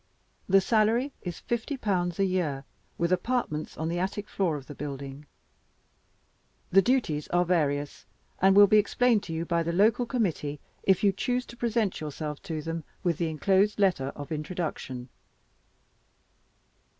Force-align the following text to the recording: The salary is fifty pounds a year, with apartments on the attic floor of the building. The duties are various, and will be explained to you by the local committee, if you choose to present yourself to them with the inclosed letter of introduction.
The 0.49 0.61
salary 0.61 1.13
is 1.21 1.41
fifty 1.41 1.77
pounds 1.77 2.17
a 2.19 2.25
year, 2.25 2.63
with 2.97 3.11
apartments 3.11 3.77
on 3.77 3.87
the 3.87 3.99
attic 3.99 4.27
floor 4.29 4.55
of 4.57 4.65
the 4.65 4.73
building. 4.73 5.27
The 6.71 6.81
duties 6.81 7.27
are 7.27 7.45
various, 7.45 8.07
and 8.41 8.55
will 8.55 8.65
be 8.65 8.79
explained 8.79 9.21
to 9.25 9.33
you 9.33 9.45
by 9.45 9.61
the 9.61 9.71
local 9.71 10.07
committee, 10.07 10.59
if 10.81 11.03
you 11.03 11.11
choose 11.11 11.45
to 11.45 11.55
present 11.55 12.01
yourself 12.01 12.41
to 12.49 12.63
them 12.63 12.83
with 13.03 13.19
the 13.19 13.29
inclosed 13.29 13.77
letter 13.77 14.07
of 14.15 14.31
introduction. 14.31 15.09